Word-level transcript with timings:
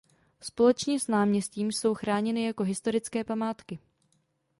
Společně 0.41 0.99
s 0.99 1.07
náměstím 1.07 1.71
jsou 1.71 1.93
chráněny 1.95 2.43
jako 2.45 2.63
historické 2.63 3.23
památky. 3.23 3.79